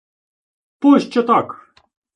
[0.81, 1.47] —Пощо так?